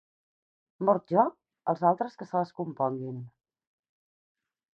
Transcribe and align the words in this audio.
Mort 0.89 1.13
jo, 1.15 1.25
els 1.73 1.83
altres 1.91 2.17
que 2.23 2.29
se 2.31 2.41
les 2.41 2.55
componguin. 2.61 3.21